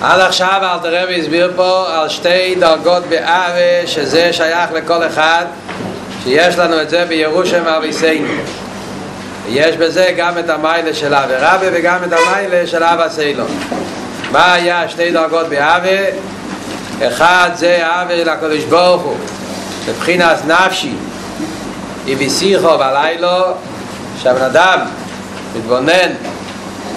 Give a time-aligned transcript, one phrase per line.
[0.00, 5.44] עד עכשיו אל תראה והסביר פה על שתי דרגות באווה שזה שייך לכל אחד
[6.24, 8.28] שיש לנו את זה בירושם אביסיינו
[9.48, 13.58] יש בזה גם את המיילה של אבי רבי וגם את המיילה של אבא סיילון
[14.32, 15.98] מה היה שתי דרגות באווה?
[17.02, 19.16] אחד זה אבי לקדוש ברוך הוא.
[19.88, 20.94] מבחינת נפשי
[22.06, 23.38] יביסיכו בלילו
[24.22, 24.80] שהבן אדם
[25.56, 26.12] מתבונן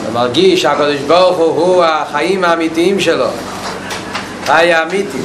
[0.08, 3.28] ומרגיש שהקדוש ברוך הוא הוא החיים האמיתיים שלו.
[4.46, 5.18] חי האמיתי,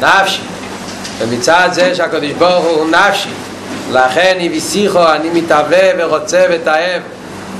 [0.00, 0.42] נפשי.
[1.18, 3.28] ומצד זה שהקדוש ברוך הוא נפשי
[3.92, 7.02] לכן יביסיכו אני מתהווה ורוצה ותאהב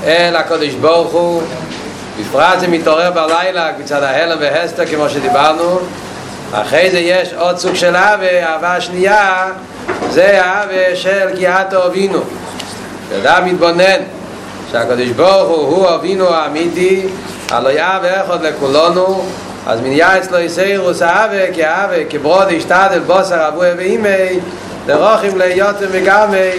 [0.03, 1.41] אל הקדוש ברוך הוא.
[2.19, 5.79] בפרט זה מתעורר בלילה מצד ההלם והסתר כמו שדיברנו.
[6.51, 9.47] אחרי זה יש עוד סוג של אהבה, אהבה השנייה
[10.09, 12.19] זה אהבה של קיאת אובינו
[13.09, 14.01] שאדם מתבונן
[14.71, 17.07] שהקדוש ברוך הוא הוא אבינו האמיתי
[17.51, 19.25] הלא יאהב אחד לכולנו
[19.67, 24.39] אז מניה אצלו יסיירוס אהבה כאהבה כברוד ישתדל בוסר אבו ואימי
[24.87, 26.51] לרוכים ליותם וגמי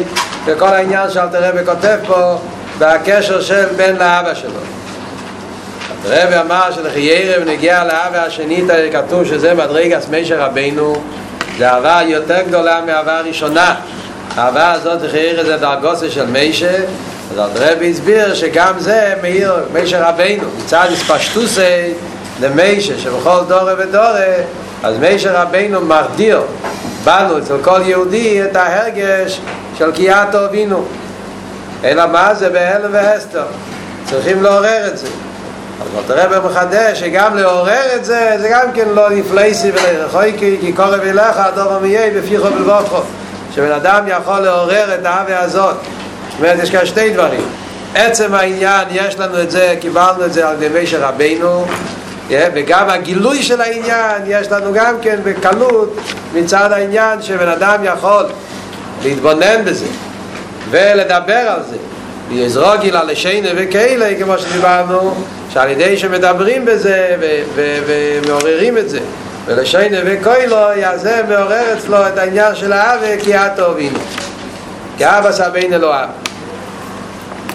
[0.45, 2.39] וכל העניין שאלת רבי כותב פה
[2.79, 4.61] והקשר של בן לאבא שלו.
[6.05, 11.03] רבי אמר שלחיירב נגיע לאבא השנית כתוב שזה מדרגס משה רבינו
[11.59, 13.75] זה אהבה יותר גדולה מהאהבה הראשונה.
[14.37, 16.79] האהבה הזאת לחיירב זה דרגוסה של משה
[17.39, 21.93] אז הרבי הסביר שגם זה מאיר משה רבינו מצד הספשטוסי
[22.41, 24.35] למשה שבכל דורה ודורה
[24.83, 26.43] אז משה רבינו מרדיר
[27.05, 29.41] בנו אצל כל יהודי את ההרגש
[29.79, 30.85] של קיאת אובינו
[31.85, 33.45] אלא מה זה בהלם והסתר?
[34.05, 35.07] צריכים לעורר את זה.
[35.99, 41.01] אז הרב מחדש שגם לעורר את זה זה גם כן לא נפלייסי ולרחוי כי, קורב
[41.01, 43.01] אליך הדור המייי בפיחו בלבוכו
[43.55, 45.75] שבן אדם יכול לעורר את האווה הזאת.
[45.75, 46.00] זאת
[46.41, 47.41] אומרת יש כאן שתי דברים.
[47.95, 51.67] עצם העניין יש לנו את זה קיבלנו את זה על ידי משה רבינו
[52.31, 55.97] וגם הגילוי של העניין יש לנו גם כן בקלות
[56.35, 58.25] מצד העניין שבן אדם יכול
[59.03, 59.87] להתבונן בזה
[60.71, 61.77] ולדבר על זה.
[62.29, 65.15] ויזרוק גילה לשיינה וכאלה כמו שדיברנו
[65.53, 67.17] שעל ידי שמדברים בזה
[67.87, 69.01] ומעוררים את זה.
[69.47, 70.57] ולשיינה וכאילו
[70.95, 73.93] זה מעורר אצלו את העניין של האווה כי את אוהבים
[74.99, 76.09] כי אבא סבין אלוהיו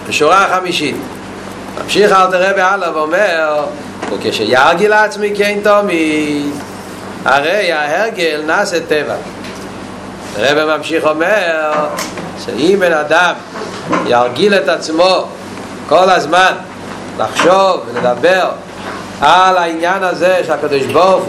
[0.08, 0.96] בשורה החמישית.
[1.82, 3.64] ממשיך אל תראה בעלה ואומר
[4.12, 6.52] וכשירגל עצמי כן תמיד
[7.24, 9.14] הרי ההרגל נעשה טבע.
[10.36, 11.72] הרב ממשיך אומר
[12.44, 13.32] שאם בן אדם
[14.06, 15.24] ירגיל את עצמו
[15.88, 16.52] כל הזמן
[17.18, 18.50] לחשוב ולדבר
[19.20, 21.24] על העניין הזה שהקדוש ברוך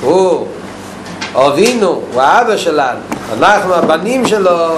[0.00, 0.46] הוא
[1.32, 3.00] הוא אבינו, הוא האבא שלנו
[3.38, 4.76] אנחנו הבנים שלו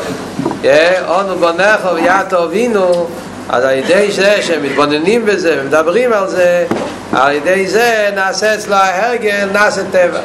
[1.09, 3.07] אונו בונכו ויאטו אבינו
[3.49, 6.67] אז על ידי זה שהם מתבוננים בזה ומדברים על זה
[7.13, 10.21] על ידי זה נעשה אצלו ההרגל נעשה טבע.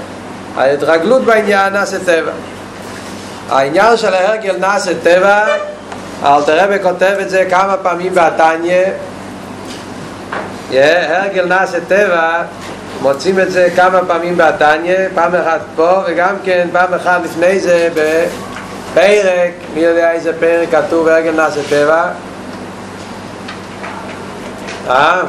[0.57, 2.31] ההתרגלות בעניין נעשה טבע.
[3.49, 5.45] העניין של ההרגל נעשה טבע
[6.25, 8.89] אלתרבה כותב את זה כמה פעמים בעתניה.
[10.71, 12.41] הרגל נעשה טבע
[13.01, 17.89] מוצאים את זה כמה פעמים בעתניה פעם אחת פה וגם כן פעם אחת לפני זה
[18.97, 22.09] בפרק מי יודע איזה פרק כתוב הרגל נעשה טבע?
[24.89, 25.21] אה?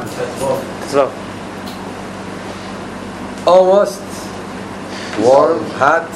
[3.45, 4.01] almost.
[5.23, 6.09] Warm, hot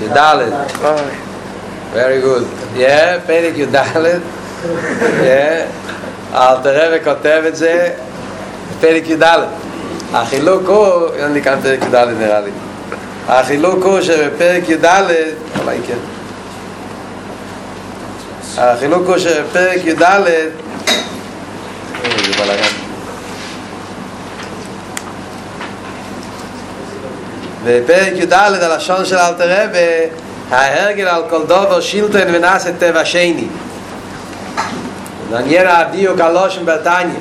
[0.00, 0.54] Yudalit
[1.94, 2.46] very good.
[2.76, 4.22] Yeah, פרק Yudalit
[5.22, 5.66] yeah.
[6.34, 7.92] אל תראה וכותב את זה
[8.80, 9.24] פרק י"ד
[10.12, 12.50] החילוק הוא, אין לי כאן פרק י"ד נראה לי
[13.28, 14.84] החילוק הוא שבפרק י"ד
[15.60, 15.98] אולי כן
[18.58, 20.02] החילוק הוא שבפרק י"ד
[27.64, 30.08] בפרק י"ד הלשון של אלתר רבי
[30.50, 33.48] ההרגל על כל דובר שילטון ונעשה טבע שני
[35.30, 37.16] מעניין הדיוק הלושן בתניא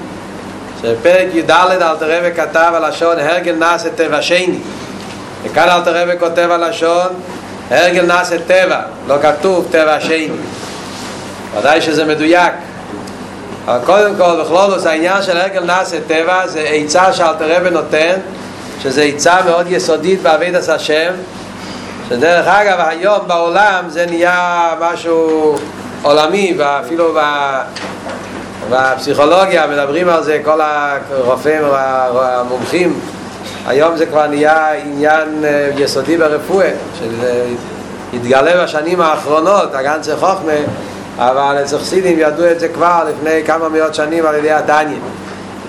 [0.82, 4.60] שבפרק י"ד אלתר רבי כתב הלשון הרגל נעשה טבע שני
[5.44, 7.08] וכאן אלתר רבי כותב הלשון
[7.72, 10.30] הרגל נעשה טבע לא כתוב טבע שני
[11.58, 12.54] ודאי שזה מדויק.
[13.66, 18.16] אבל קודם כל בכלולוס העניין של הרגל נעשה טבע זה עצה שאלתר רבי נותן
[18.84, 21.14] שזה עצה מאוד יסודית בעבידת השם
[22.10, 25.56] שדרך אגב היום בעולם זה נהיה משהו
[26.02, 27.18] עולמי ואפילו
[28.70, 33.00] בפסיכולוגיה מדברים על זה כל הרופאים והמומחים
[33.68, 35.46] היום זה כבר נהיה עניין
[35.78, 40.54] יסודי ברפואה שהתגלה בשנים האחרונות הגנצה חוכמה
[41.18, 44.98] אבל אצל ידעו את זה כבר לפני כמה מאות שנים על ידי הדניה.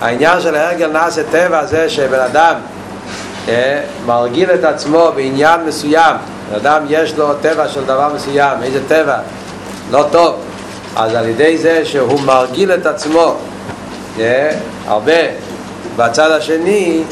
[0.00, 2.54] העניין של הרגל נעשה טבע זה שבן אדם
[3.48, 6.16] אה, מרגיל את עצמו בעניין מסוים
[6.50, 9.18] בן אדם יש לו טבע של דבר מסוים איזה טבע?
[9.90, 10.34] לא טוב.
[10.96, 13.36] אז על ידי זה שהוא מרגיל את עצמו
[14.20, 14.50] אה,
[14.86, 15.22] הרבה.
[15.96, 17.02] בצד השני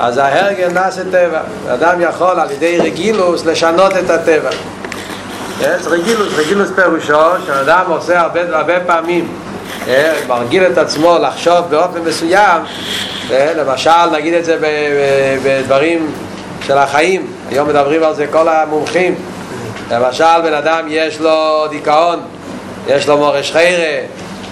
[0.00, 4.50] אז ההרגל נעשה טבע אדם יכול על ידי רגילוס לשנות את הטבע.
[5.60, 5.86] יש?
[5.86, 9.28] רגילוס, רגילוס פירושו שאדם עושה הרבה, הרבה פעמים
[10.28, 12.62] מרגיל את עצמו לחשוב באופן מסוים
[13.30, 14.56] למשל נגיד את זה
[15.44, 16.12] בדברים
[16.66, 17.26] של החיים.
[17.50, 19.14] היום מדברים על זה כל המומחים.
[19.90, 22.20] למשל בן אדם יש לו דיכאון
[22.88, 24.00] יש לו מורש חיירה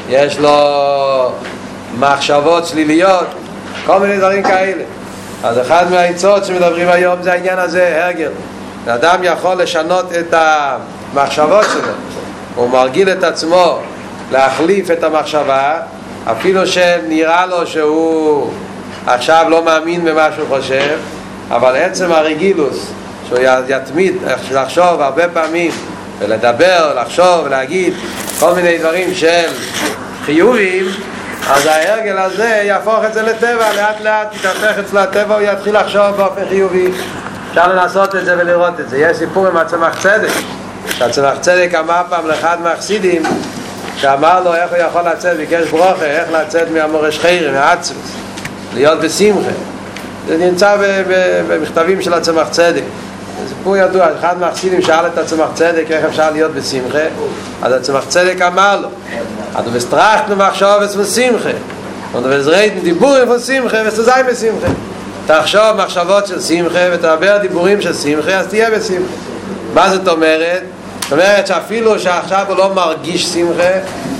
[0.08, 1.32] יש לו
[1.98, 3.26] מחשבות שליליות
[3.86, 4.82] כל מיני דברים כאלה
[5.44, 8.30] אז אחד מהעצות שמדברים היום זה העניין הזה, הרגל.
[8.86, 11.92] אדם יכול לשנות את המחשבות שלו.
[12.54, 13.78] הוא מרגיל את עצמו
[14.32, 15.78] להחליף את המחשבה
[16.30, 18.50] אפילו שנראה לו שהוא
[19.06, 20.98] עכשיו לא מאמין במה שהוא חושב
[21.50, 22.86] אבל עצם הרגילוס
[23.28, 23.38] שהוא
[23.68, 24.14] יתמיד
[24.52, 25.72] לחשוב הרבה פעמים
[26.18, 27.94] ולדבר, לחשוב ולהגיד
[28.40, 29.48] כל מיני דברים של
[30.24, 30.86] חיובים
[31.50, 36.10] אז ההרגל הזה יהפוך את זה לטבע, לאט לאט יתהפך אצלו הטבע, הוא יתחיל לחשוב
[36.16, 36.90] באופן חיובי.
[37.48, 38.98] אפשר לעשות את זה ולראות את זה.
[38.98, 40.32] יש סיפור עם הצמח צדק,
[40.88, 43.22] שהצמח צדק אמר פעם לאחד מהחסידים,
[43.96, 48.12] שאמר לו איך הוא יכול לצאת, ביקש ברוכה, איך לצאת מהמורש חירי, מהעצמוס,
[48.74, 49.50] להיות בשמחה.
[50.28, 50.76] זה נמצא
[51.48, 52.82] במכתבים של הצמח צדק.
[53.48, 56.98] סיפור ידוע, אחד מהחסידים שאל את הצמח צדק איך אפשר להיות בשמחה,
[57.62, 58.88] אז הצמח צדק אמר לו,
[59.58, 61.50] אדו וסטרחנו מחשוב וסמו שמחה,
[62.18, 64.72] אדו וזרית דיבורים של שמחה וסזי בשמחה.
[65.26, 69.12] תחשוב מחשבות של שמחה ותדבר דיבורים של שמחה, אז תהיה בשמחה.
[69.74, 70.62] מה זאת אומרת?
[71.02, 73.70] זאת אומרת שאפילו שעכשיו הוא לא מרגיש שמחה,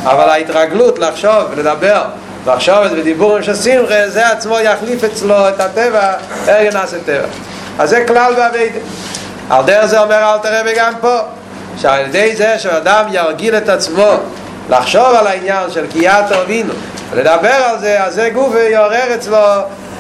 [0.05, 2.03] אבל ההתרגלות לחשוב ולדבר
[2.47, 6.13] לחשוב בדיבורים של שמחה, זה עצמו יחליף אצלו את הטבע,
[6.49, 7.27] איך נעשה טבע.
[7.79, 8.79] אז זה כלל בעבידה.
[9.51, 11.19] על דרך זה אומר אל תראה וגם פה,
[11.79, 14.13] שעל ידי זה שאדם ירגיל את עצמו
[14.71, 16.73] לחשוב על העניין של קיאת אבינו.
[17.11, 19.39] ולדבר על זה, אז זה גוף יעורר אצלו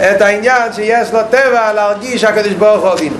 [0.00, 3.16] את העניין שיש לו טבע להרגיש הקדוש ברוך הוא אבינו.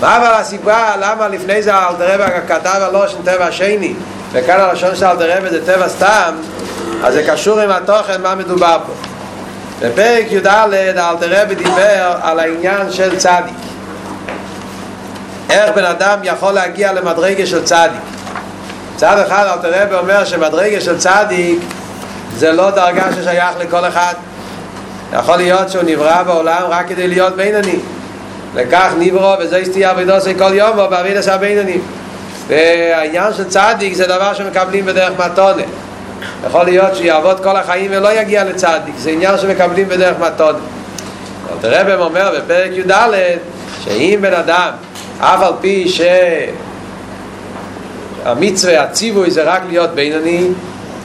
[0.00, 3.94] מה אבל הסיבה למה לפני זה אלתרבה כתב הלושן טבע שני
[4.32, 6.34] וכאן הלשון של אלתרבה זה טבע סתם
[7.04, 8.92] אז זה קשור עם התוכן מה מדובר פה?
[9.80, 13.54] בפרק י"ד אלתרבה דיבר על העניין של צדיק.
[15.50, 18.00] איך בן אדם יכול להגיע למדרגה של צדיק
[19.02, 21.58] צד אחד אלתרבה אומר שמדרגה של צדיק
[22.36, 24.14] זה לא דרגה ששייך לכל אחד.
[25.12, 27.78] יכול להיות שהוא נברא בעולם רק כדי להיות בינוני
[28.54, 31.80] וכך נברו וזה יסתיע עבודוסי כל יום ובעבידס הבינונים
[32.46, 35.62] והעניין של צדיק זה דבר שמקבלים בדרך מתונה.
[36.46, 40.58] יכול להיות שיעבוד כל החיים ולא יגיע לצדיק זה עניין שמקבלים בדרך מתונה.
[41.60, 42.92] אבל הרב אומר בפרק י"ד
[43.84, 44.70] שאם בן אדם
[45.20, 45.88] אף על פי
[48.24, 50.48] שהמצווה הציווי זה רק להיות בינוני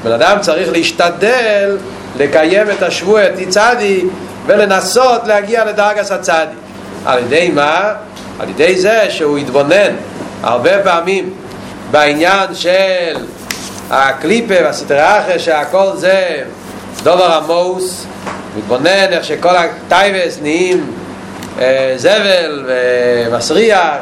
[0.03, 1.77] בן אדם צריך להשתדל
[2.17, 4.05] לקיים את השבוע את צדיק
[4.45, 6.57] ולנסות להגיע לדרגס הצדיק
[7.05, 7.93] על ידי מה?
[8.39, 9.95] על ידי זה שהוא יתבונן
[10.43, 11.33] הרבה פעמים
[11.91, 13.17] בעניין של
[13.91, 16.43] הקליפה והסטרה אחרי שהכל זה
[17.03, 18.05] דובר המוס
[18.57, 20.91] מתבונן איך שכל הטייבס נהיים
[21.59, 23.97] אה, זבל ומסריח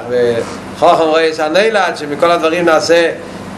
[0.75, 3.11] וחוכם רואה סנילת שמכל הדברים נעשה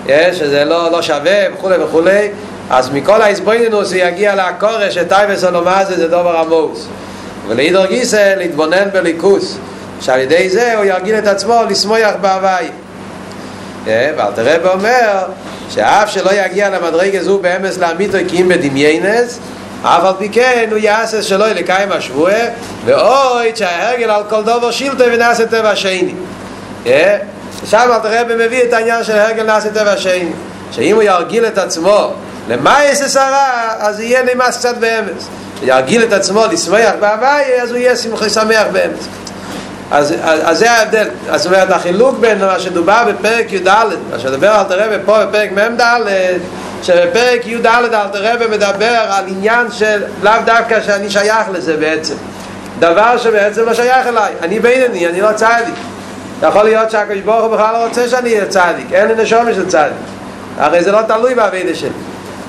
[0.09, 2.29] אה, שזה לא, לא שווה וכולי וכולי
[2.69, 6.88] אז מכל ההסבוינינוס הוא יגיע לקורש שטייבס הלומזה זה דובר המוס
[7.47, 9.57] ולעידור גיסא להתבונן בליכוס
[10.01, 12.67] שעל ידי זה הוא ירגיל את עצמו לשמוח בהוואי
[13.86, 15.24] ואל תראה ואומר
[15.69, 19.39] שאף שלא יגיע למדרגה זו באמס לאמיתו כי אם בדמיינס
[19.83, 22.31] אף על פי כן הוא יעשה שלא ילקיים השבוע
[22.86, 26.13] ואוי שההרגל על כל דובר שילטה ונעשה טבע שני
[27.65, 30.31] שם אל תראה ומביא את העניין של הרגל נעשה טבע שני
[30.72, 32.13] שאם הוא ירגיל את עצמו
[32.50, 35.27] למה יעשה שרה אז יהיה נמאס קצת באמס.
[35.63, 39.07] ירגיל את עצמו לשמח בהוואי אז הוא יהיה שמחי שמח באמס.
[39.91, 41.07] אז, אז, אז זה ההבדל.
[41.36, 43.67] זאת אומרת החילוק בין מה שדובר בפרק י"ד
[44.12, 45.81] מה שדבר על תרבא פה בפרק מ"ד
[46.84, 52.15] שבפרק י"ד על תרבא מדבר על עניין של לאו דווקא שאני שייך לזה בעצם.
[52.79, 54.34] דבר שבעצם לא שייך אליי.
[54.41, 55.75] אני בינני, אני לא צדיק
[56.44, 59.67] יכול להיות שהקדוש ברוך הוא בכלל לא רוצה שאני אהיה צדיק אין לי נשומש של
[59.67, 59.94] צדיק.
[60.58, 61.89] הרי זה לא תלוי בעבידה שלי.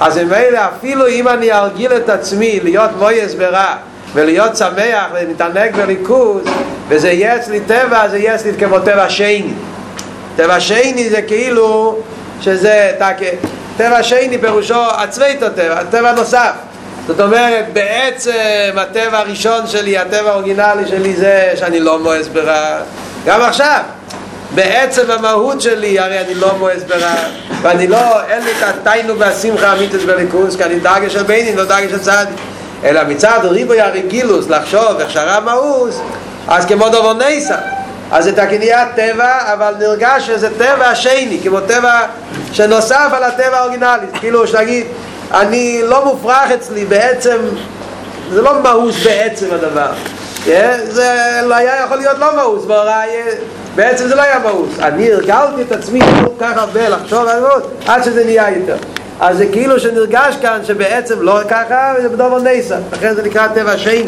[0.00, 3.74] אז ממילא אפילו אם אני ארגיל את עצמי להיות מויס ברע
[4.14, 6.42] ולהיות שמח ולהתענג בליכוז
[6.88, 9.52] וזה יהיה אצלי טבע, זה יהיה אצלי כמו טבע שני
[10.36, 11.98] טבע שני זה כאילו
[12.40, 12.92] שזה
[13.76, 16.52] טבע שני פירושו עצמי טבע, טבע נוסף.
[17.06, 18.32] זאת אומרת, בעצם
[18.76, 22.80] הטבע הראשון שלי, הטבע האורגינלי שלי זה שאני לא מואס ברע.
[23.28, 23.80] גם עכשיו,
[24.54, 27.14] בעצם המהות שלי, הרי אני לא מואס ברע,
[27.62, 31.64] ואני לא, אין לי את התיינו והשמחה האמיתית בליכוס, כי אני דאגה של ביני, לא
[31.64, 32.32] דאגה של צדי.
[32.84, 36.00] אלא מצד ריבוי הרגילוס, לחשוב איך שרה מאוס,
[36.48, 37.56] אז כמו דובר ניסה.
[38.12, 42.00] אז זה תקניית טבע, אבל נרגש שזה טבע השני, כמו טבע
[42.52, 44.06] שנוסף על הטבע האורגינלי.
[44.20, 44.86] כאילו שנגיד,
[45.34, 47.36] אני לא מופרח אצלי בעצם,
[48.32, 49.90] זה לא מהוס בעצם הדבר.
[50.48, 52.64] Yeah, זה לא היה יכול להיות לא מהוס,
[53.74, 54.78] בעצם זה לא היה מהוס.
[54.80, 58.76] אני הרגלתי את עצמי כל כך הרבה לחשוב על מהוס, עד שזה נהיה יותר.
[59.20, 62.76] אז זה כאילו שנרגש כאן שבעצם לא ככה, וזה בדובר נסה.
[62.92, 64.04] לכן זה נקרא טבע שני.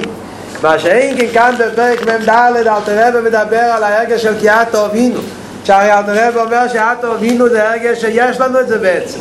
[0.63, 5.21] מה שאין כן כאן בפרק מ"ד אלתר רבי מדבר על ההרגש של קיאטו אבינו
[5.65, 9.19] שהרי אלתר רבי אומר שאטו אבינו זה הרגש שיש לנו את זה בעצם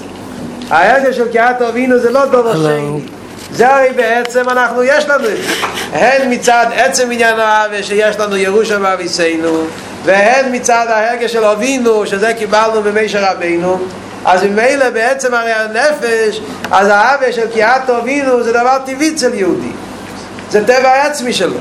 [0.69, 3.01] ההרגש של קיאטו אבינו זה לא דובר שני
[3.51, 5.27] זה הרי בעצם אנחנו יש לנו
[5.94, 9.63] הן מצד עצם עניין האווה שיש לנו ירושה ואביסנו
[10.06, 13.79] והן מצד ההרגש של אבינו שזה קיבלנו במישר רבינו.
[14.25, 16.41] אז ממילא בעצם הרי הנפש
[16.72, 19.72] אז האווה של קיאטו אבינו זה דבר טבעי אצל יהודי.
[20.51, 21.58] זה טבע העצמי שלו.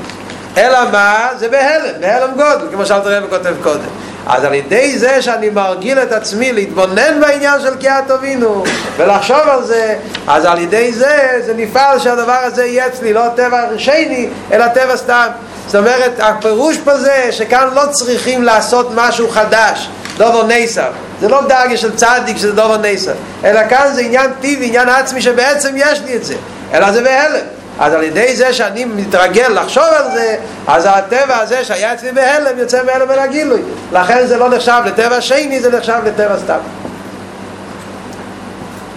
[0.57, 1.29] אלא מה?
[1.37, 3.89] זה בהלם, בהלם גודל, כמו שאלת רבי כותב קודם
[4.29, 8.63] אז על ידי זה שאני מרגיל את עצמי להתבונן בעניין של קיאת אבינו
[8.97, 9.95] ולחשוב על זה,
[10.27, 14.97] אז על ידי זה זה נפעל שהדבר הזה יהיה אצלי לא טבע שני, אלא טבע
[14.97, 15.27] סתם.
[15.65, 20.89] זאת אומרת, הפירוש פה זה שכאן לא צריכים לעשות משהו חדש דובר נסר
[21.21, 25.21] זה לא דאגה של צדיק שזה דובר נסר אלא כאן זה עניין טבעי, עניין עצמי
[25.21, 26.35] שבעצם יש לי את זה.
[26.73, 27.45] אלא זה בהלם
[27.79, 30.35] אז על ידי זה שאני מתרגל לחשוב על זה,
[30.67, 33.61] אז הטבע הזה שהיה אצלי בהלם יוצא בהלם אל הגילוי.
[33.91, 36.59] לכן זה לא נחשב לטבע שני, זה נחשב לטבע סתם.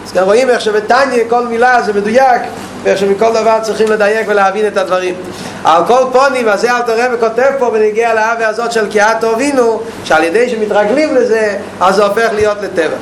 [0.06, 2.42] אז כאן רואים איך שבתניא כל מילה זה מדויק,
[2.82, 5.14] ואיך שמכל דבר צריכים לדייק ולהבין את הדברים.
[5.64, 9.82] על כל פונים, אז זה אל תראה וכותב פה ונגיע לאווה הזאת של קיאת הובינו,
[10.04, 12.96] שעל ידי שמתרגלים לזה, אז זה הופך להיות לטבע.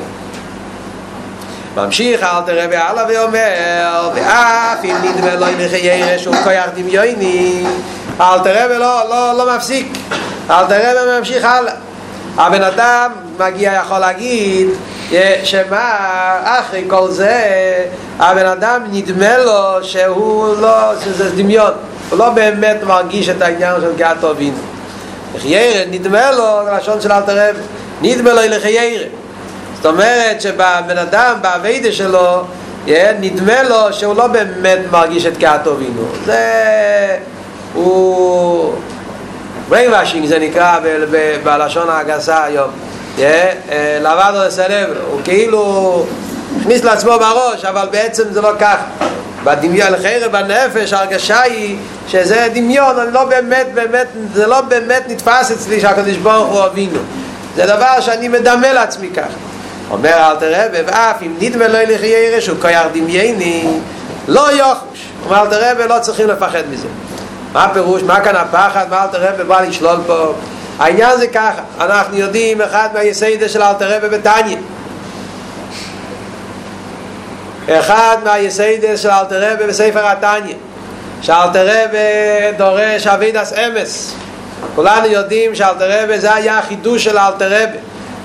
[1.76, 7.64] ממשיך אל תראה והלאה ואומר ואף אם נדמה לו אם יחיה שהוא כויח דמיוני
[8.20, 9.98] אל תראה ולא לא, לא מפסיק
[10.50, 11.74] אל תראה וממשיך הלאה
[12.36, 14.68] הבן אדם מגיע יכול להגיד
[15.44, 15.98] שמה
[16.44, 17.42] אחרי כל זה
[18.18, 21.72] הבן אדם נדמה לו שהוא לא, שזה דמיון
[22.10, 24.58] הוא לא באמת מרגיש את העניין של גאת אובינו
[25.34, 27.50] לחיירה נדמה לו, לשון של אל תראה
[28.02, 29.04] נדמה לו לחיירה
[29.82, 32.44] זאת אומרת שבבן אדם, בעבידה שלו,
[33.20, 36.02] נדמה לו שהוא לא באמת מרגיש את כאטובינו.
[36.26, 37.16] זה...
[37.74, 38.74] הוא...
[39.70, 40.78] brainwashing זה נקרא
[41.42, 42.70] בלשון הגסה היום.
[44.00, 46.04] לבד או לסלב, הוא כאילו
[46.60, 48.76] הכניס לעצמו בראש, אבל בעצם זה לא כך.
[49.44, 51.76] בדמיון, לחיירה בנפש, ההרגשה היא
[52.08, 56.98] שזה דמיון, אני לא באמת, באמת, זה לא באמת נתפס אצלי שהקדוש ברוך הוא אבינו.
[57.56, 59.49] זה דבר שאני מדמה לעצמי ככה.
[59.90, 63.64] אומר אל תראה, ואף אם נדמה לו הליך ירש, הוא כויר דמייני,
[64.28, 65.08] לא יוחוש.
[65.24, 66.88] אומר אל תראה, לא צריכים לפחד מזה.
[67.52, 68.02] מה הפירוש?
[68.02, 68.86] מה כאן הפחד?
[68.90, 70.34] מה אל תראה, בא לשלול פה?
[70.78, 74.58] העניין זה ככה, אנחנו יודעים אחד מהיסיידה של אל תראה בבטניה.
[77.68, 80.56] אחד מהיסיידה של אל תראה בספר התניה.
[81.22, 81.48] שאל
[82.56, 84.14] דורש אבידס אמס.
[84.74, 87.64] כולנו יודעים שאל תראה זה היה החידוש של אל תראה.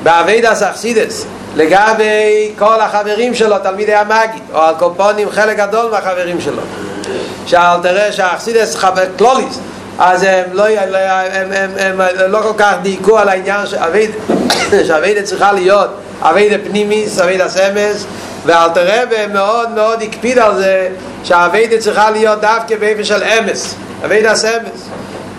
[0.04, 6.62] באבידס אכסידס לגבי כל החברים שלו, תלמידי המגיד, או על קופונים חלק גדול מהחברים שלו.
[7.46, 9.60] שאל תראה שהאכסידס חבר קלוליס,
[10.00, 13.66] אז הם לא, הם, הם, הם, הם לא כל כך דייקו על העניין
[14.74, 15.90] שהאבידה צריכה להיות
[16.22, 18.06] אבידה פנימיס, אבידה סמס,
[18.46, 20.90] והאלטער רבי הם מאוד מאוד הקפיד על זה
[21.24, 24.90] שהעבודה צריכה להיות דווקא באופן של אמת, עבודת אמת.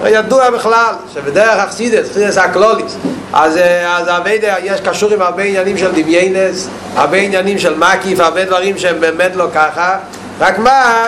[0.05, 2.97] ידוע בכלל שבדרך החסידות, החסידות הכללית,
[3.33, 8.45] אז, אז העבודה, יש קשור עם הרבה עניינים של דמיונות, הרבה עניינים של מקיף, הרבה
[8.45, 9.97] דברים שהם באמת לא ככה,
[10.41, 11.07] רק מה,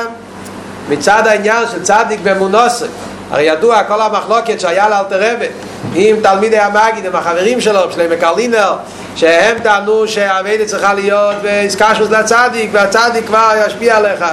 [0.89, 2.87] מצד העניין של צדיק באמונתו,
[3.31, 5.47] הרי ידוע כל המחלוקת שהיה לאלטער רבי
[5.95, 8.73] עם תלמידי המגיד, עם החברים שלו, שלמה מקרלינר,
[9.17, 14.25] שהם טענו שהאביידה צריכה להיות בעסקשוס לצדיק, והצדיק כבר ישפיע עליך.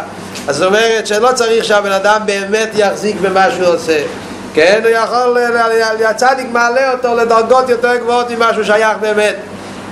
[0.48, 4.00] אז זאת אומרת שלא צריך שהבן אדם באמת יחזיק במה שהוא עושה.
[4.55, 5.38] כן, הוא יכול,
[6.05, 9.35] הצדיק מעלה אותו לדרגות יותר גבוהות ממה שהוא שייך באמת.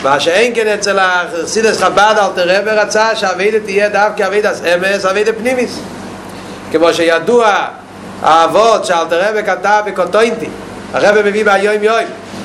[0.03, 5.33] מה שאין כן אצל החסידס חב"ד אל תראה ורצה שהאבידה תהיה דווקא אבידס אמס, אבידה
[5.33, 5.79] פנימיס.
[6.71, 7.55] כמו שידוע
[8.23, 10.49] האבות שאל תראה וכתב בקוטוינטי,
[10.93, 11.97] הרב מביא ביום יום,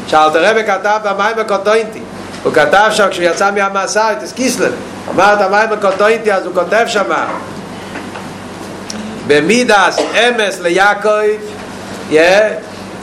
[0.09, 2.01] שאל תראה וכתב במים בקוטוינטי.
[2.43, 4.71] הוא כתב שם כשהוא יצא מהמאסר, את הסקיסלר,
[5.11, 7.13] אמר את המים בקוטוינטי אז הוא כותב שם
[9.27, 11.11] במידס אמס ליעקב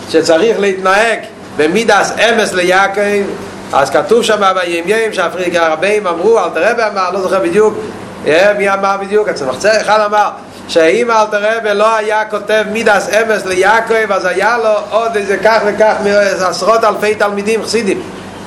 [0.10, 1.20] שצריך להתנהג
[1.58, 3.02] במידס אמס ליעקב
[3.74, 7.74] אז כתוב שם בימים שהפריק הרבים אמרו אל תראה באמר, לא זוכר בדיוק
[8.58, 10.30] מי אמר בדיוק, אצל מחצה אחד אמר
[10.68, 15.60] שאם האלטער רבי לא היה כותב מידת אמת ליעקב אז היה לו עוד איזה כך
[15.66, 15.94] וכך
[16.40, 18.02] עשרות אלפי תלמידים חסידים.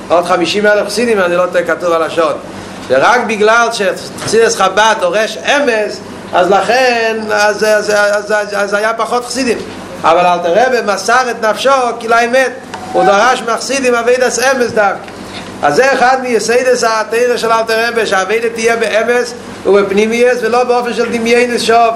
[0.09, 2.35] עוד חמישים אלף חסידים אני לא טועה כתוב על השעות
[2.87, 5.99] ורק בגלל שחסידות חב"ד דורש אמת
[6.33, 9.57] אז לכן אז, אז, אז, אז, אז היה פחות חסידים
[10.03, 12.51] אבל האלטער רבי מסר את נפשו כי לאמת
[12.93, 15.19] הוא דרש מחסידים עבודת אמת דווקא
[15.63, 19.33] אז זה אחד מיסודות התורה של האלטער רבי שהעבודה תהיה באמת
[19.65, 21.93] ובפנימייס ולא באופן של דמיינס שוב.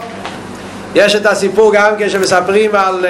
[0.95, 3.05] יש את הסיפור גם כשמספרים על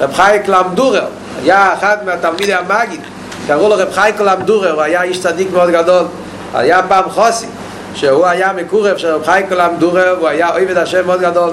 [0.00, 1.04] רב חייק למדורר
[1.42, 3.00] היה אחד מהתלמידי המגיד.
[3.46, 6.04] קראו לו רב חייק למדורר הוא היה איש צדיק מאוד גדול.
[6.54, 7.46] היה פעם חוסי
[7.94, 11.50] שהוא היה מקורב של רב חייק למדורר והוא היה אוהב השם מאוד גדול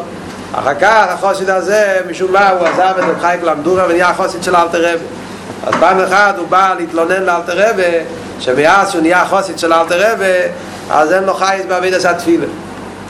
[0.53, 4.55] אחר כך החוסית הזה משום מה הוא עזב את רב חייק למדורר ונהיה החוסית של
[4.55, 5.05] אלתר רבי
[5.67, 7.97] אז פעם אחת הוא בא להתלונן לאלתר רבי
[8.39, 10.49] שמאז שהוא נהיה חוסית של אלתר רבי
[10.89, 12.45] אז אין לו חייס בעביד עשה תפילה.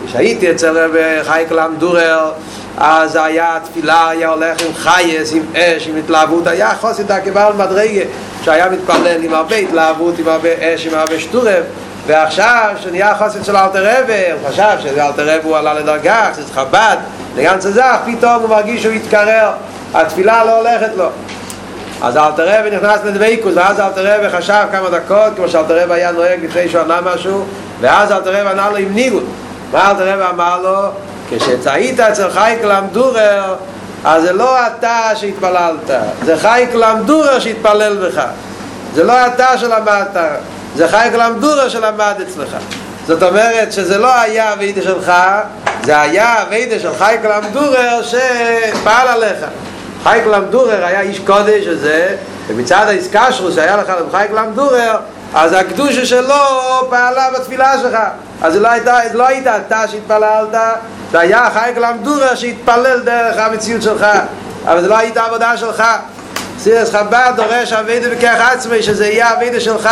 [0.07, 2.31] כשהייתי אצל רבי חייק למדורר
[2.77, 6.47] אז היה תפילה, היה הולך עם חייס, עם אש, עם התלהבות.
[6.47, 8.01] היה חוסית הכבעל מדרגה
[8.43, 11.63] שהיה מתפלל עם הרבה התלהבות, עם הרבה אש, עם הרבה שטורב
[12.07, 16.97] ועכשיו שנהיה חוסן של אלתר רבי הוא חשב שאלתר רבי הוא עלה לדרגה, זה חב"ד,
[17.37, 19.51] לגן צזח, פתאום הוא מרגיש שהוא התקרר
[19.93, 21.09] התפילה לא הולכת לו.
[22.01, 26.11] אז אלתר רבי נכנס לדבקוס ואז אלתר רבי חשב כמה דקות כמו שאלתר רבי היה
[26.11, 27.45] נוהג לפני שהוא ענה משהו
[27.81, 29.23] ואז אלתר רבי ענה לו עם ניגוד.
[29.71, 30.89] מה אלתר רבי אמר לו?
[31.29, 33.55] כשצעית אצל חייק למדורר
[34.05, 35.91] אז זה לא אתה שהתפללת
[36.25, 38.23] זה חייק למדורר שהתפלל בך.
[38.93, 40.17] זה לא אתה שלמדת
[40.75, 42.57] זה חייק למדורר שלמד אצלך.
[43.07, 45.11] זאת אומרת שזה לא היה הווידה שלך
[45.83, 49.45] זה היה הווידה של חייק למדורר שפעל עליך.
[50.03, 52.15] חייק למדורר היה איש קודש הזה
[52.47, 54.97] ומצד האיסקשרוס שהיה לך חייק למדורר
[55.33, 56.35] אז הקדושה שלו
[56.89, 57.97] פעלה בתפילה שלך.
[58.41, 60.55] אז לא הייתה, לא היית אתה שהתפללת
[61.11, 64.05] זה היה חייק למדורר שהתפלל דרך המציאות שלך.
[64.65, 65.83] אבל זה לא הייתה עבודה שלך.
[66.59, 69.89] סירס חב"ד דורש אבידה בכך עצמי שזה יהיה אבידה שלך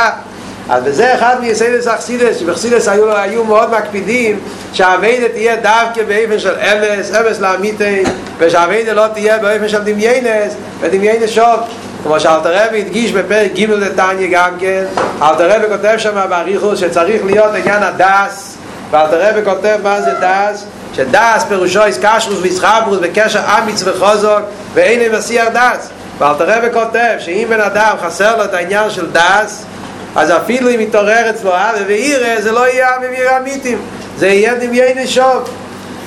[0.70, 4.40] אז בזה אחד מייסיידס אכסידס שבחסידס היו, היו מאוד מקפידים
[4.74, 8.04] שהאבידה תהיה דווקא באופן של אמס, אמס לאמיתי
[8.38, 11.60] ושהאבידה לא תהיה באופן של דמיינס ודמיינס שוב
[12.04, 14.84] כמו שאלתר רבי הדגיש בפרק ג' לטניה גם כן
[15.22, 18.58] אלתר כותב שם באריכוס שצריך להיות עניין הדס
[18.92, 24.42] ואלתר רבי כותב מה זה דס שדס פירושו איסקשרוס ויסחברוס בקשר אמיץ וחוזוק
[24.74, 25.90] ואין מסיח דס.
[26.20, 29.66] ואלתר כותב שאם בן אדם חסר לו את העניין של דס
[30.16, 33.78] אז אפילו אם יתעורר אצלו אבא ואירא זה לא יהיה מביר אמיתים
[34.18, 35.50] זה יהיה דמיון שווא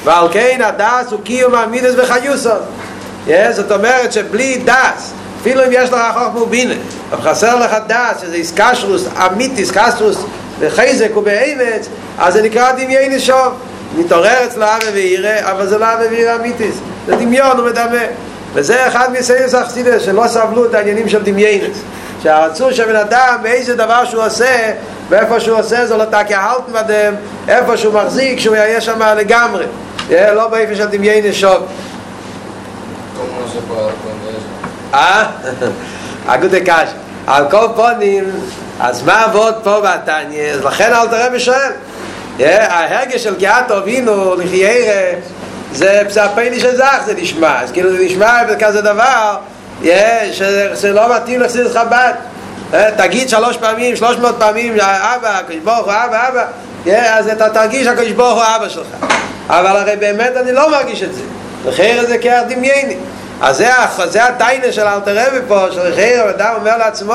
[0.05, 2.63] ועל כן הדעת הוא קיום המידות וחיותן
[3.51, 6.75] זאת אומרת שבלי דעת אפילו אם יש לך חוכמה ובינה
[7.13, 10.17] אבל חסר לך דעת שזה התקשרות אמיתית התקשרות
[10.59, 11.89] וחזק ובאמץ
[12.19, 13.53] אז זה נקרא דמיון שווא
[13.99, 16.75] מתעורר אצלו אהבה ויראה אבל זה לא אהבה ויראה אמיתית.
[17.07, 18.05] זה דמיון ומדמה
[18.55, 21.77] וזה אחד מיסודות החסידות שלא סבלו את העניינים של דמיונות
[22.23, 24.73] שרצו שבן אדם באיזה דבר שהוא עושה
[25.09, 27.15] ואיפה שהוא עושה זה לא תקי הלט מדם
[27.49, 29.65] איפה שהוא מחזיק שהוא יהיה שם לגמרי.
[30.11, 31.67] לא באיפה של דמיין נשוב
[34.95, 35.25] אה?
[36.27, 36.89] אגוד הקש
[37.27, 38.25] על כל פונים
[38.81, 41.73] אז מה עבוד פה בתניה לכן אל תראה ושואל.
[42.41, 45.19] ההרגש של גאת הובינו לחיירה
[45.73, 47.63] זה פספייני של זך זה נשמע.
[47.63, 49.37] אז כאילו זה נשמע כזה דבר
[50.33, 52.13] שזה לא מתאים לחסיד חב"ד
[52.97, 56.45] תגיד שלוש פעמים, שלוש מאות פעמים אבא, הקדוש ברוך הוא אבא, אבא
[56.91, 58.87] אז אתה תרגיש הקדוש ברוך הוא אבא שלך.
[59.49, 61.21] אבל הרי באמת אני לא מרגיש את זה.
[61.67, 62.97] לחיר זה כאר דמייני.
[63.41, 63.69] אז זה,
[64.05, 65.81] זה הטיינה של אלתר רבי פה של
[66.29, 67.15] אדם אומר לעצמו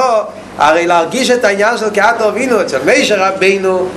[0.57, 3.87] הרי להרגיש את העניין של כאר תובינו אצל מישר רבינו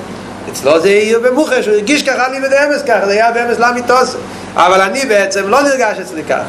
[0.52, 4.16] אצלו זה יהיה במוחש, הוא הרגיש ככה לי בדאמס ככה, זה היה באמס למיתוס.
[4.54, 6.42] אבל אני בעצם לא נרגש אצלי ככה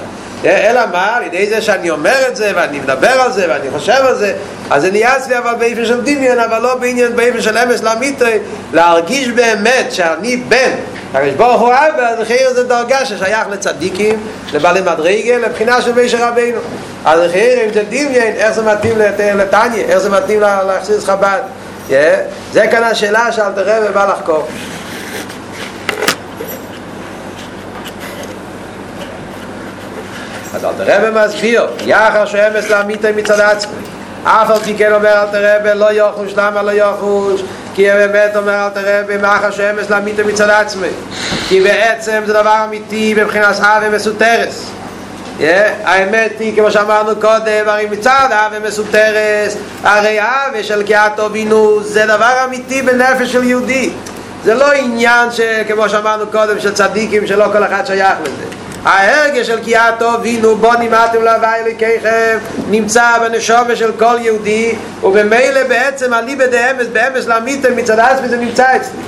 [0.46, 4.02] אלא מה, על ידי זה שאני אומר את זה ואני מדבר על זה ואני חושב
[4.08, 4.34] על זה
[4.70, 8.38] אז זה נהיה אצלי אבל באיפן של דמיון אבל לא בעניין באיפן של אמס למיתרי
[8.74, 10.72] להרגיש באמת שאני בן
[11.14, 14.20] הקדוש ברוך הוא אבא, אז חייר זה דרגה ששייך לצדיקים,
[14.54, 16.60] לבעלי מדרגה, לבחינה של מישר רבינו.
[17.06, 18.98] אז חייר אם זה דמיין, איך זה מתאים
[19.38, 21.40] לטניה, איך זה מתאים להחסיס חב"ד.
[22.54, 24.48] זה כאן השאלה שאל תראה ובא לחקור.
[30.56, 33.82] אז אל תראה ומסביר, יחר שאמס לאמיתה מצד עצמי.
[34.24, 37.42] אף על פי כן אומר אל תראה לא יוחוש, למה לא יוחוש?
[37.76, 40.88] כי באמת אומר אל תראה, מאחר שאמס לאמיתה מצד עצמי.
[41.48, 44.72] כי בעצם זה דבר אמיתי בבחינת אבי מסותרס
[45.84, 52.06] האמת היא, כמו שאמרנו קודם, הרי מצד אבי מסותרס, הרי אבי של קיאטו בינו זה
[52.06, 53.90] דבר אמיתי בנפש של יהודי.
[54.44, 58.46] זה לא עניין שכמו שאמרנו קודם של צדיקים שלא כל אחד שייך לזה.
[58.86, 62.38] ההרגש של קיאטו בינו בו נמאתם להווי אלוקיכם
[62.70, 68.76] נמצא בנשומה של כל יהודי ובמילא בעצם אליבא דאמס באמס לאמיתם מצד עצמי זה נמצא
[68.76, 69.00] אצלי.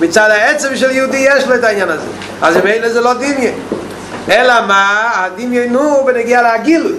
[0.00, 2.06] מצד העצם של יהודי יש לו את העניין הזה.
[2.42, 3.54] אז במילא זה לא דמיין.
[4.30, 5.10] אלא מה?
[5.14, 6.92] הדמיין הוא בנגיע להגילוי.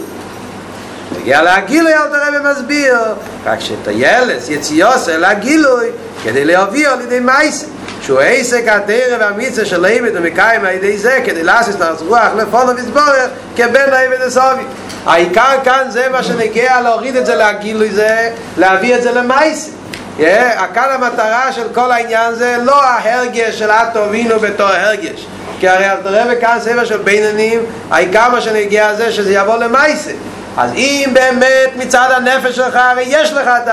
[1.20, 2.98] נגיע להגילוי אל תראה ומסביר
[3.46, 5.90] רק שטיילס יציוס אל הגילוי
[6.24, 7.66] כדי להביא על ידי מייסה
[8.02, 12.72] שהוא עסק התרא והמיצה של עבד ומקיים על ידי זה כדי לעשות את הרוח לפונו
[12.76, 14.64] וסבורך כבן העבד הסובי.
[15.06, 19.72] העיקר כאן זה מה שנגיע להוריד את זה להגילוי זה להביא את זה למייסה
[20.74, 25.26] כאן המטרה של כל העניין זה לא ההרגש של הטובינו בתור הרגש.
[25.60, 27.60] כי הרי אל תראה בכאן ספר של ביננים
[27.92, 30.12] העיקר מה שנגיע זה שזה יבוא למייסה
[30.58, 33.70] אז אם באמת מצד הנפש שלך הרי יש לך את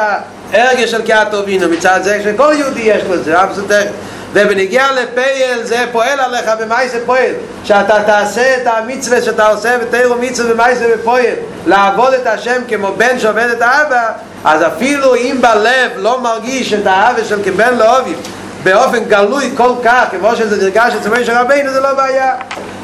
[0.53, 3.83] ההרגש של כאטובינו מצד זה שכל יהודי יש לו זה אבסוטר
[4.33, 7.33] ובנגיע לפייל זה פועל עליך במייסה פועל
[7.65, 11.35] שאתה תעשה את המצווה שאתה עושה ותאירו מצווה במייסה ופועל
[11.67, 14.13] לעבוד את השם כמו בן שעובד את האבא
[14.45, 18.19] אז אפילו אם בלב לא מרגיש את האבא של כבן לאוביב
[18.63, 22.35] באופן גלוי כל כך, כמו שזה נרגש אצל משה רבינו, זה לא בעיה.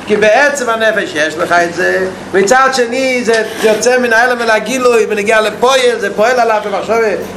[0.07, 5.07] כי בעצם הנפש יש לך את זה, מצד שני זה יוצא מן האלם אל הגילוי
[5.09, 6.97] ונגיע לפועל, זה פועל עליו במחשוב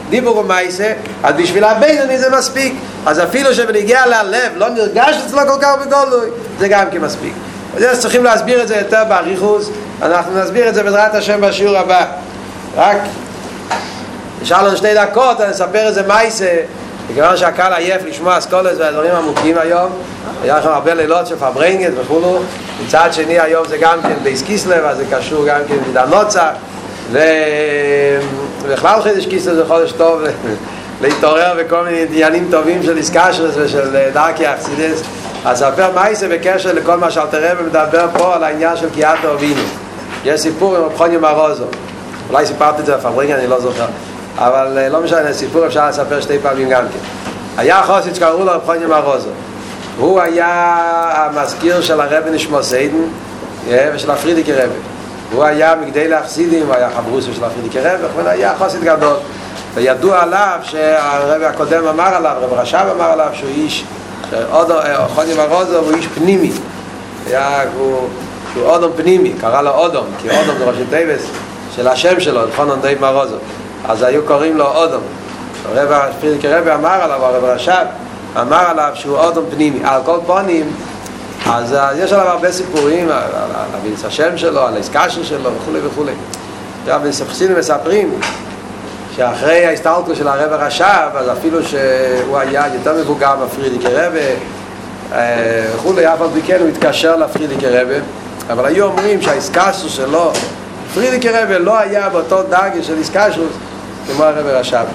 [0.10, 0.92] דיבור ומייסה,
[1.24, 2.74] אז בשביל הבינוני זה מספיק.
[3.06, 7.34] אז אפילו שבנגיע ללב לא נרגש אצלו כל כך בגולוי, זה גם כן מספיק.
[7.78, 9.70] אז צריכים להסביר את זה יותר באריכוס,
[10.02, 12.06] אנחנו נסביר את זה בעזרת השם בשיעור הבא.
[12.78, 12.98] רק
[14.42, 16.56] נשאר לנו שתי דקות, אני אספר איזה מייסה
[17.12, 19.92] מכיוון שהקהל עייף לשמוע אסכולס והדברים עמוקים היום
[20.44, 22.40] היה לכם הרבה לילות של פברנגת וכולו
[22.86, 26.50] מצד שני היום זה גם כן בייס קיסלב אז זה קשור גם כן מידע נוצה
[27.12, 30.22] ובכלל חידש קיסלב זה חודש טוב
[31.02, 35.02] להתעורר בכל מיני עניינים טובים של איסקשרס ושל דרכי אכסידס
[35.46, 39.62] אז ספר מייסה בקשר לכל מה שאל תראה ומדבר פה על העניין של קיאטו אבינו
[40.26, 41.66] יש סיפור עם אבחוני מרוזו.
[42.30, 43.86] אולי סיפרתי את זה בפברנגת אני לא זוכר
[44.38, 47.00] אבל לא משנה, סיפור אפשר לספר שתי פעמים גם כן.
[47.58, 49.30] היה חוסית שקראו לו רב חוניו מרוזו.
[50.00, 50.76] הוא היה
[51.16, 52.98] המזכיר של הרב נשמו סיידן
[53.94, 54.70] ושל הפרידיקי רב.
[55.34, 59.16] הוא היה מגדי להחסידים, הוא היה חברוסו של הפרידיקי רב, הוא היה חוסית גדול.
[59.74, 63.86] וידוע עליו שהרב הקודם אמר עליו, רב רשב אמר עליו שהוא איש,
[65.16, 66.52] חוניו מרוזו הוא איש פנימי.
[67.28, 68.08] היה, הוא,
[68.54, 71.28] שהוא אודום פנימי, קרא לו אודום, כי אודום זה ראשי טייבס
[71.76, 73.36] של השם שלו, חונן דייב מרוזו.
[73.86, 75.02] אז היו קוראים לו אודום.
[76.22, 77.86] פרידיקי רבי אמר עליו, הרב רשב
[78.42, 79.80] אמר עליו שהוא אודום פנימי.
[79.84, 80.74] על כל פונים
[81.46, 83.22] אז יש עליו הרבה סיפורים על
[83.74, 86.12] הביץ השם שלו, על ההסקשן שלו וכולי וכולי.
[86.82, 88.20] עכשיו בספסינים מספרים
[89.16, 94.34] שאחרי ההסתלטו של הרב הרשב אז אפילו שהוא היה יותר מבוגר מפרידיקי רבי
[95.76, 98.00] וכולי, אף על פי כן הוא התקשר לפרידיקי רבי
[98.52, 100.32] אבל היו אומרים שההסקשן שלו
[100.94, 103.52] פרידיקי רבי לא היה באותו דרגה של הסקשוס
[104.08, 104.86] כמו הרב רשב.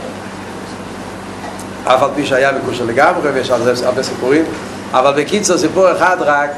[1.85, 4.45] אף על פי שהיה מקושר לגמרי ויש על זה הרבה סיפורים
[4.93, 6.51] אבל בקיצור סיפור אחד רק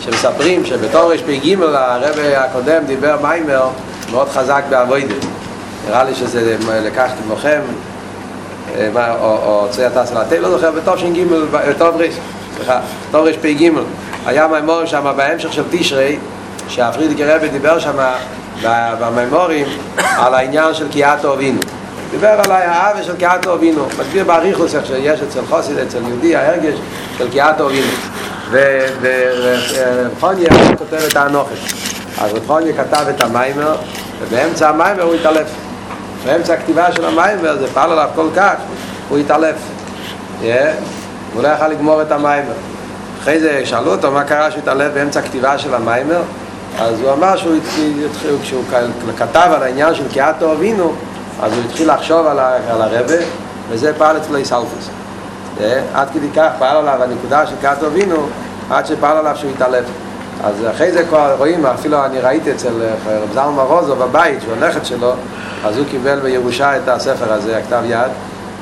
[0.00, 3.68] שמספרים שבתור רשפ"ג הרב הקודם דיבר מיימר
[4.10, 5.14] מאוד חזק באבוידה
[5.88, 7.60] נראה לי שזה לקחתי מוכם
[8.96, 12.14] או צוי הטס על לא זוכר, בטוב ש"ג, בטוב רש,
[12.56, 13.70] סליחה, טוב רשפ"ג
[14.26, 16.18] היה מימורים שם בהמשך של תשרי
[16.68, 17.96] שהפרידיקי רבי דיבר שם
[19.00, 21.60] במימורים על העניין של קיאטו אבינו
[22.10, 26.78] דיבר על האהבה של קיאטו אבינו מסביר באריכוס איך שיש אצל חוסיד, אצל יהודי, ההרגש
[27.18, 27.88] של קיאטו אבינו
[28.50, 31.56] ורפוניה כותב את האנוכת
[32.20, 33.74] אז רפוניה כתב את המיימר
[34.20, 35.48] ובאמצע המיימר הוא התעלף.
[36.24, 38.54] באמצע הכתיבה של המיימר זה פעל עליו כל כך
[39.08, 39.56] הוא התעלף.
[41.34, 42.52] הוא לא יכל לגמור את המיימר.
[43.22, 46.20] אחרי זה שאלו אותו מה קרה שהוא התעלף באמצע הכתיבה של המיימר?
[46.78, 47.56] אז הוא אמר שהוא
[48.42, 48.62] כשהוא
[49.18, 50.94] כתב על העניין של קיאטו אבינו,
[51.42, 52.38] אז הוא התחיל לחשוב על,
[52.70, 53.14] על הרבה,
[53.68, 54.90] וזה פעל אצלו איסלפוס.
[55.94, 58.26] עד כדי כך פעל עליו הנקודה של קיאטו אבינו,
[58.70, 59.84] עד שפעל עליו שהוא התעלף.
[60.44, 62.72] אז אחרי זה כבר רואים, אפילו אני ראיתי אצל
[63.06, 65.12] רב זלמה רוזו בבית, שהוא הנכד שלו,
[65.64, 68.10] אז הוא קיבל בירושה את הספר הזה, הכתב יד,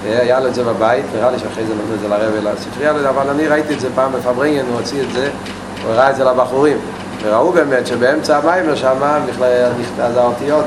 [0.04, 3.30] היה לו את זה בבית, נראה לי שאחרי זה נתנו את זה לרבי לספרייה, אבל
[3.30, 5.30] אני ראיתי את זה פעם בפברינגן, הוא הוציא את זה,
[5.84, 6.78] הוא הראה את זה לבחורים.
[7.22, 8.96] וראו באמת שבאמצע המאמר שם
[10.02, 10.64] אז האותיות,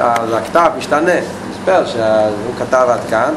[0.00, 1.12] אז הכתב משתנה,
[1.50, 3.34] מספר שהוא כתב עד כאן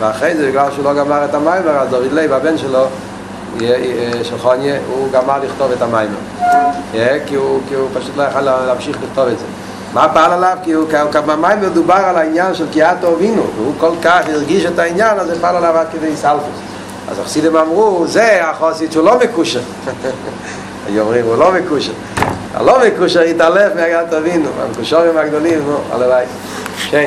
[0.00, 2.86] ואחרי זה בגלל שהוא לא גמר את המאמר אז דוד לייב הבן שלו
[4.22, 6.08] של חוניע, הוא גמר לכתוב את המאמר.
[7.26, 9.44] כי הוא, כי הוא פשוט לא יכל להמשיך לכתוב את זה.
[9.94, 10.56] מה פעל עליו?
[10.62, 10.88] כי הוא
[11.26, 15.26] במאמר מדובר על העניין של כי אתה אבינו, והוא כל כך הרגיש את העניין, אז
[15.26, 16.58] זה פעל עליו עד כדי התעלפות.
[17.10, 19.60] אז החסידים אמרו, זה החוסית שהוא לא מקושר.
[20.86, 21.92] היו אומרים, הוא לא מקושר.
[22.54, 26.24] הלא מקושר יתעלף מהגעת אבינו, המקושרים הגדולים, נו, הלוואי.
[26.90, 27.06] כן.